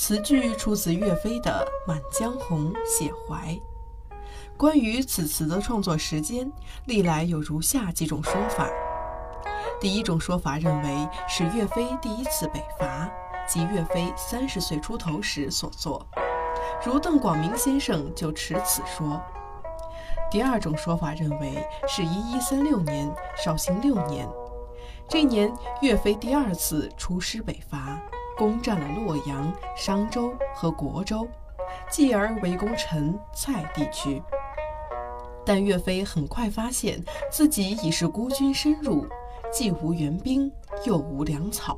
[0.00, 3.48] 词句出自岳飞的《满江红·写怀》。
[4.56, 6.50] 关于此词的创作时间，
[6.86, 8.66] 历来有如下几种说法。
[9.78, 13.12] 第一种说法认为是岳飞第一次北伐，
[13.46, 16.06] 即岳飞三十岁出头时所作，
[16.82, 19.20] 如邓广明先生就持此说。
[20.30, 24.26] 第二种说法认为是一一三六年绍兴六年，
[25.06, 28.00] 这年岳飞第二次出师北伐。
[28.40, 31.28] 攻占了洛阳、商州和国州，
[31.90, 34.22] 继而围攻陈、蔡地区。
[35.44, 39.06] 但岳飞很快发现自己已是孤军深入，
[39.52, 40.50] 既无援兵，
[40.86, 41.76] 又无粮草，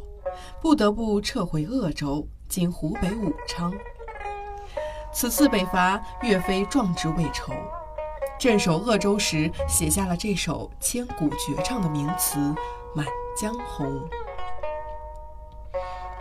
[0.60, 3.74] 不得不撤回鄂州（今湖北武昌）。
[5.12, 7.52] 此次北伐，岳飞壮志未酬，
[8.38, 12.38] 镇守鄂州时写下了这首千古绝唱的名词
[12.94, 13.04] 《满
[13.36, 13.84] 江红》。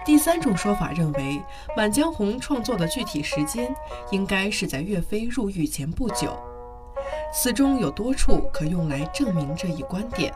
[0.04, 1.22] 第三种说法认为，
[1.78, 3.74] 《满江红》创作的具体时间
[4.10, 6.36] 应该是在岳飞入狱前不久。
[7.32, 10.34] 词中有多处可用来证明这一观点。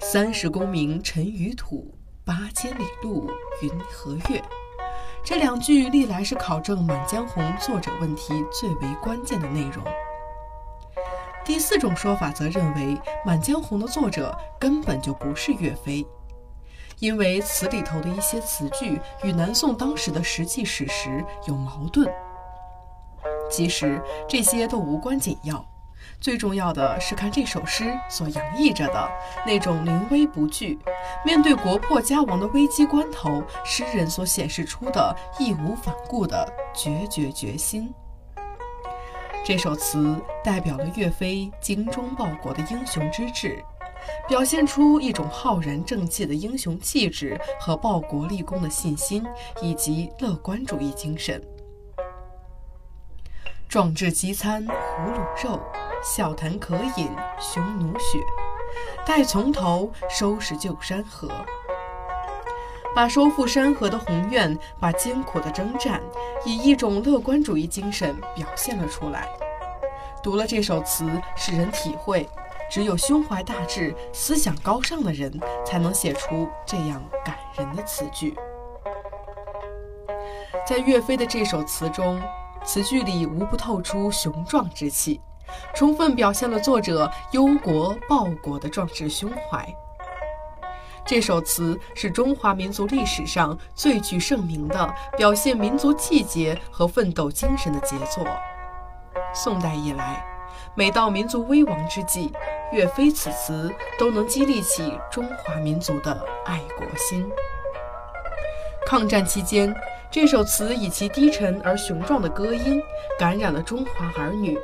[0.00, 3.30] 三十功名尘与土，八千里路
[3.62, 4.42] 云和月。
[5.22, 9.84] 这两句历来是考证《满江红》作者问题最为关键的内容。
[11.44, 16.04] 第四种说法则认为，《满江红》的作者根本就不是岳飞。
[16.98, 22.10] 因为词里头的一些词句与南宋当时的实际史实有矛盾，
[23.50, 25.64] 其实这些都无关紧要，
[26.20, 29.10] 最重要的是看这首诗所洋溢着的
[29.46, 30.78] 那种临危不惧，
[31.24, 37.92] 面对国破家亡的危机关头，诗人所显示出的义无反顾的决绝决心。
[39.44, 43.62] 这首词代表了岳飞精忠报国的英雄之志。
[44.28, 49.24] 表现出一种浩然正气的英雄气质和报国立功的信心，
[49.60, 51.42] 以及乐观主义精神。
[53.68, 55.60] 壮志饥餐胡虏肉，
[56.02, 57.10] 笑谈渴饮
[57.40, 58.18] 匈奴血。
[59.04, 61.28] 待从头，收拾旧山河。
[62.94, 66.00] 把收复山河的宏愿，把艰苦的征战，
[66.44, 69.28] 以一种乐观主义精神表现了出来。
[70.22, 71.04] 读了这首词，
[71.36, 72.28] 使人体会。
[72.70, 75.32] 只有胸怀大志、思想高尚的人，
[75.64, 78.34] 才能写出这样感人的词句。
[80.66, 82.20] 在岳飞的这首词中，
[82.64, 85.20] 词句里无不透出雄壮之气，
[85.74, 89.66] 充分表现了作者忧国报国的壮志胸怀。
[91.06, 98.24] 这首词是中华民族历史上最具盛名的表现民族气节和奋斗精神的杰作。
[99.34, 100.24] 宋代以来，
[100.74, 102.32] 每到民族危亡之际，
[102.74, 106.12] 岳飞此词都能激励起中华民族的
[106.44, 107.24] 爱国心。
[108.84, 109.72] 抗战期间，
[110.10, 112.82] 这首词以其低沉而雄壮的歌音，
[113.16, 114.58] 感染了中华儿女，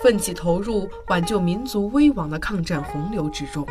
[0.00, 3.66] 奋起投入挽救民族危亡的抗战洪流之中。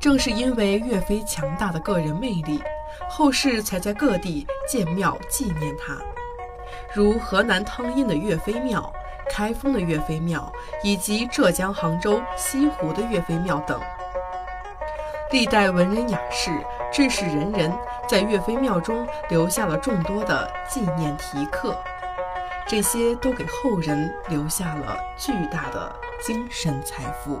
[0.00, 2.58] 正是因为岳飞强大的个人魅力，
[3.06, 5.98] 后世才在各地建庙纪念他，
[6.94, 8.90] 如河南汤阴的岳飞庙。
[9.30, 10.52] 开封的岳飞庙
[10.82, 13.80] 以及浙江杭州西湖的岳飞庙等。
[15.30, 16.50] 历代文人雅士、
[16.92, 17.72] 志士仁人
[18.08, 21.76] 在岳飞庙中留下了众多的纪念题刻，
[22.66, 27.40] 这些都给后人留下了巨大的精神财富。